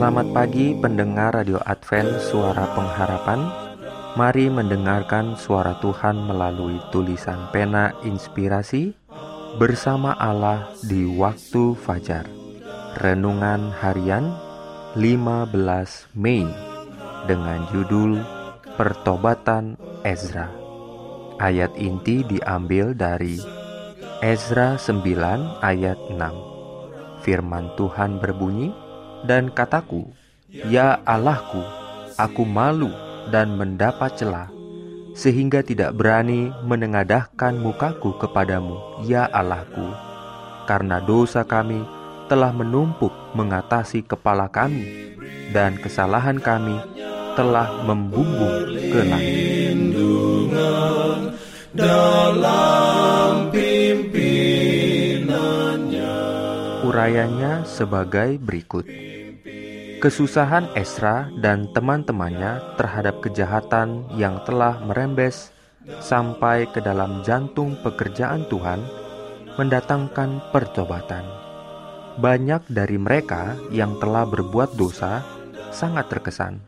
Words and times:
Selamat 0.00 0.32
pagi 0.32 0.72
pendengar 0.72 1.36
Radio 1.36 1.60
Advent 1.60 2.24
Suara 2.24 2.72
Pengharapan. 2.72 3.52
Mari 4.16 4.48
mendengarkan 4.48 5.36
suara 5.36 5.76
Tuhan 5.76 6.24
melalui 6.24 6.80
tulisan 6.88 7.52
pena 7.52 7.92
inspirasi 8.00 8.96
Bersama 9.60 10.16
Allah 10.16 10.72
di 10.88 11.04
waktu 11.04 11.76
fajar. 11.76 12.24
Renungan 12.96 13.76
harian 13.76 14.32
15 14.96 16.16
Mei 16.16 16.48
Dengan 17.28 17.68
judul 17.68 18.24
Pertobatan 18.80 19.76
Ezra. 20.00 20.48
Ayat 21.36 21.76
inti 21.76 22.24
diambil 22.24 22.96
dari 22.96 23.36
Ezra 24.24 24.80
9 24.80 24.96
ayat 25.60 26.00
6 26.08 27.20
Firman 27.20 27.76
Tuhan 27.76 28.16
berbunyi, 28.16 28.72
dan 29.24 29.52
kataku, 29.52 30.10
"Ya 30.50 31.00
Allahku, 31.04 31.60
aku 32.16 32.42
malu 32.44 32.90
dan 33.28 33.56
mendapat 33.56 34.16
celah, 34.16 34.48
sehingga 35.12 35.60
tidak 35.64 35.96
berani 35.96 36.52
menengadahkan 36.64 37.58
mukaku 37.58 38.16
kepadamu, 38.20 39.04
ya 39.04 39.28
Allahku, 39.28 39.90
karena 40.64 41.02
dosa 41.02 41.44
kami 41.44 41.82
telah 42.30 42.54
menumpuk 42.54 43.12
mengatasi 43.34 44.06
kepala 44.06 44.46
kami, 44.48 45.14
dan 45.50 45.76
kesalahan 45.78 46.38
kami 46.38 46.78
telah 47.34 47.84
membumbung 47.84 48.70
ke 48.90 49.00
langit." 49.06 49.60
dalam 51.70 53.54
Urayanya 56.80 57.62
sebagai 57.70 58.34
berikut. 58.42 58.82
Kesusahan 60.00 60.72
Esra 60.80 61.28
dan 61.44 61.68
teman-temannya 61.76 62.80
terhadap 62.80 63.20
kejahatan 63.20 64.08
yang 64.16 64.40
telah 64.48 64.80
merembes 64.80 65.52
sampai 66.00 66.64
ke 66.72 66.80
dalam 66.80 67.20
jantung 67.20 67.76
pekerjaan 67.84 68.48
Tuhan 68.48 68.80
mendatangkan 69.60 70.40
pertobatan. 70.56 71.20
Banyak 72.16 72.72
dari 72.72 72.96
mereka 72.96 73.60
yang 73.68 74.00
telah 74.00 74.24
berbuat 74.24 74.72
dosa 74.72 75.20
sangat 75.68 76.08
terkesan. 76.08 76.64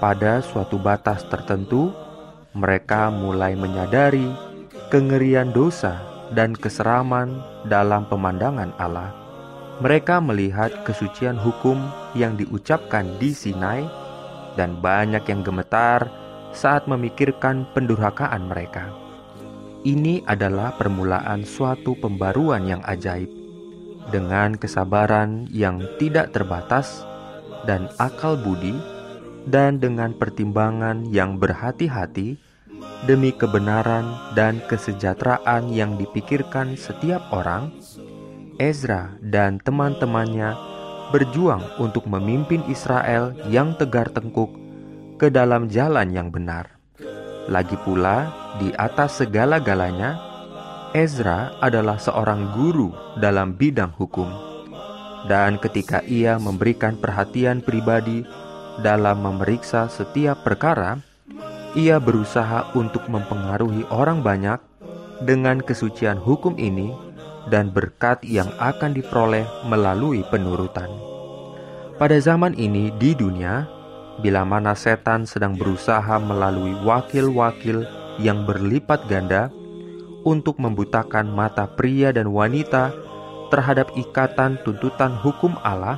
Pada 0.00 0.40
suatu 0.40 0.80
batas 0.80 1.28
tertentu, 1.28 1.92
mereka 2.56 3.12
mulai 3.12 3.52
menyadari 3.52 4.32
kengerian 4.88 5.52
dosa 5.52 6.00
dan 6.32 6.56
keseraman 6.56 7.36
dalam 7.68 8.08
pemandangan 8.08 8.72
Allah 8.80 9.25
mereka 9.76 10.24
melihat 10.24 10.72
kesucian 10.88 11.36
hukum 11.36 11.76
yang 12.16 12.36
diucapkan 12.36 13.04
di 13.20 13.36
Sinai, 13.36 13.84
dan 14.56 14.80
banyak 14.80 15.20
yang 15.28 15.44
gemetar 15.44 16.08
saat 16.56 16.88
memikirkan 16.88 17.68
pendurhakaan 17.76 18.48
mereka. 18.48 18.88
Ini 19.84 20.24
adalah 20.24 20.72
permulaan 20.74 21.44
suatu 21.44 21.92
pembaruan 22.00 22.64
yang 22.64 22.80
ajaib, 22.88 23.28
dengan 24.08 24.56
kesabaran 24.56 25.44
yang 25.52 25.84
tidak 26.00 26.32
terbatas 26.32 27.04
dan 27.68 27.92
akal 28.00 28.40
budi, 28.40 28.74
dan 29.46 29.78
dengan 29.78 30.16
pertimbangan 30.16 31.06
yang 31.12 31.36
berhati-hati 31.36 32.40
demi 33.04 33.30
kebenaran 33.30 34.34
dan 34.34 34.58
kesejahteraan 34.66 35.70
yang 35.70 35.94
dipikirkan 36.00 36.74
setiap 36.74 37.22
orang 37.30 37.70
Ezra 38.56 39.12
dan 39.20 39.60
teman-temannya 39.60 40.56
berjuang 41.12 41.62
untuk 41.76 42.08
memimpin 42.08 42.64
Israel 42.72 43.36
yang 43.52 43.76
tegar 43.76 44.08
tengkuk 44.08 44.48
ke 45.20 45.28
dalam 45.28 45.68
jalan 45.68 46.08
yang 46.08 46.32
benar. 46.32 46.76
Lagi 47.46 47.76
pula, 47.84 48.32
di 48.58 48.72
atas 48.74 49.22
segala-galanya, 49.22 50.18
Ezra 50.96 51.54
adalah 51.62 52.00
seorang 52.00 52.56
guru 52.56 52.90
dalam 53.20 53.54
bidang 53.54 53.92
hukum. 53.94 54.26
Dan 55.28 55.60
ketika 55.60 56.00
ia 56.08 56.40
memberikan 56.40 56.96
perhatian 56.96 57.60
pribadi 57.60 58.24
dalam 58.80 59.20
memeriksa 59.20 59.86
setiap 59.92 60.42
perkara, 60.42 60.98
ia 61.76 62.00
berusaha 62.00 62.72
untuk 62.72 63.04
mempengaruhi 63.06 63.84
orang 63.92 64.24
banyak 64.24 64.58
dengan 65.22 65.60
kesucian 65.60 66.16
hukum 66.16 66.56
ini 66.56 67.05
dan 67.48 67.70
berkat 67.70 68.22
yang 68.26 68.50
akan 68.58 68.94
diperoleh 68.94 69.46
melalui 69.66 70.26
penurutan. 70.26 70.90
Pada 71.96 72.18
zaman 72.20 72.52
ini 72.58 72.92
di 73.00 73.16
dunia, 73.16 73.64
bila 74.20 74.44
mana 74.44 74.76
setan 74.76 75.24
sedang 75.24 75.56
berusaha 75.56 76.20
melalui 76.20 76.76
wakil-wakil 76.84 77.86
yang 78.20 78.44
berlipat 78.44 79.06
ganda 79.08 79.48
untuk 80.26 80.58
membutakan 80.58 81.30
mata 81.30 81.64
pria 81.70 82.10
dan 82.10 82.28
wanita 82.28 82.92
terhadap 83.48 83.94
ikatan 83.94 84.58
tuntutan 84.66 85.14
hukum 85.22 85.54
Allah, 85.62 85.96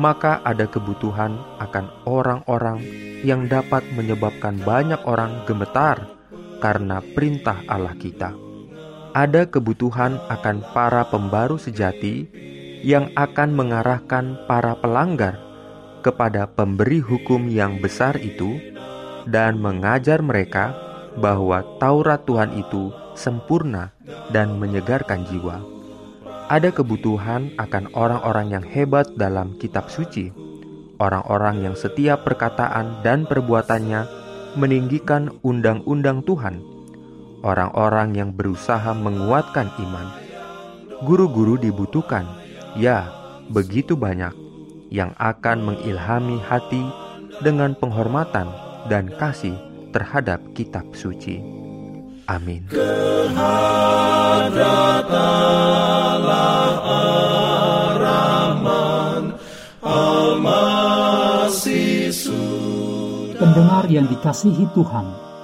maka 0.00 0.42
ada 0.42 0.66
kebutuhan 0.66 1.38
akan 1.62 1.86
orang-orang 2.08 2.82
yang 3.22 3.46
dapat 3.46 3.84
menyebabkan 3.94 4.58
banyak 4.64 4.98
orang 5.06 5.44
gemetar 5.46 6.00
karena 6.58 6.98
perintah 7.14 7.62
Allah 7.68 7.94
kita 7.94 8.53
ada 9.14 9.46
kebutuhan 9.46 10.18
akan 10.26 10.66
para 10.74 11.06
pembaru 11.06 11.54
sejati 11.54 12.26
yang 12.82 13.14
akan 13.14 13.54
mengarahkan 13.54 14.42
para 14.50 14.74
pelanggar 14.74 15.38
kepada 16.02 16.50
pemberi 16.50 16.98
hukum 16.98 17.46
yang 17.46 17.78
besar 17.78 18.18
itu 18.18 18.58
dan 19.30 19.62
mengajar 19.62 20.18
mereka 20.20 20.74
bahwa 21.14 21.62
Taurat 21.78 22.26
Tuhan 22.26 22.58
itu 22.58 22.90
sempurna 23.14 23.94
dan 24.34 24.58
menyegarkan 24.58 25.22
jiwa. 25.30 25.62
Ada 26.50 26.74
kebutuhan 26.74 27.54
akan 27.56 27.94
orang-orang 27.96 28.52
yang 28.52 28.64
hebat 28.66 29.08
dalam 29.16 29.56
kitab 29.62 29.88
suci, 29.88 30.28
orang-orang 30.98 31.70
yang 31.70 31.78
setiap 31.78 32.26
perkataan 32.26 33.00
dan 33.00 33.24
perbuatannya 33.24 34.04
meninggikan 34.58 35.32
undang-undang 35.40 36.20
Tuhan 36.26 36.73
orang-orang 37.44 38.16
yang 38.16 38.30
berusaha 38.32 38.96
menguatkan 38.96 39.68
iman. 39.84 40.08
Guru-guru 41.04 41.60
dibutuhkan, 41.60 42.24
ya, 42.80 43.12
begitu 43.52 43.92
banyak 43.92 44.32
yang 44.88 45.12
akan 45.20 45.74
mengilhami 45.74 46.40
hati 46.40 46.80
dengan 47.44 47.76
penghormatan 47.76 48.48
dan 48.88 49.12
kasih 49.20 49.52
terhadap 49.92 50.40
kitab 50.56 50.88
suci. 50.96 51.44
Amin. 52.24 52.72
Pendengar 63.34 63.84
yang 63.92 64.08
dikasihi 64.08 64.64
Tuhan, 64.72 65.06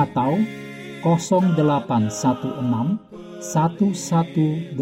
atau 0.00 0.40
0816 1.04 2.96
1188 3.40 4.76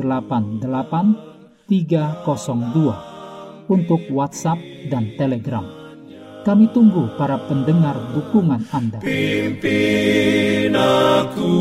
302 1.67 3.69
untuk 3.69 4.01
WhatsApp 4.15 4.59
dan 4.89 5.13
Telegram. 5.19 5.67
Kami 6.47 6.71
tunggu 6.73 7.11
para 7.21 7.37
pendengar 7.45 7.95
dukungan 8.17 8.65
Anda. 8.73 9.05
Pimpin 9.05 10.73
aku 10.73 11.53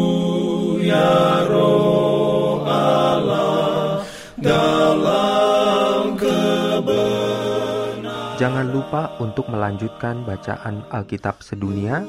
ya 0.80 1.44
roh 1.50 2.64
Allah 2.64 4.00
dalam 4.40 6.16
kebenaran. 6.16 8.00
Jangan 8.40 8.72
lupa 8.72 9.12
untuk 9.20 9.52
melanjutkan 9.52 10.24
bacaan 10.24 10.88
Alkitab 10.88 11.44
sedunia. 11.44 12.08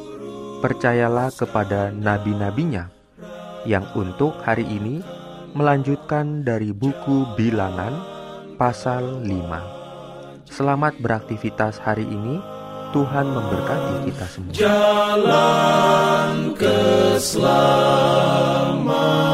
Percayalah 0.58 1.31
kepada 1.31 1.94
nabi-nabinya 1.94 2.90
yang 3.62 3.87
untuk 3.94 4.43
hari 4.43 4.66
ini 4.66 4.99
melanjutkan 5.55 6.43
dari 6.43 6.75
buku 6.75 7.31
Bilangan 7.38 7.94
pasal 8.58 9.22
5. 9.22 10.50
Selamat 10.50 10.99
beraktivitas 10.99 11.78
hari 11.78 12.10
ini. 12.10 12.43
Tuhan 12.90 13.31
memberkati 13.31 14.10
kita 14.10 14.26
semua. 14.26 14.50
Jalan 14.56 16.56
keselamatan 16.58 19.27